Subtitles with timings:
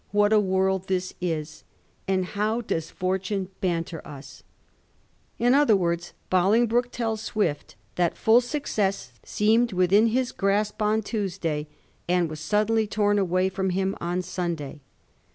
[0.09, 1.63] What a world this is,
[2.07, 4.41] and how does fortune banter us!'
[5.47, 11.67] In other words, Bolingbroke tells Swift that fiill success seemed within his grasp on Tuesday,
[12.09, 14.79] and was suddenly torn away from him on Sunday.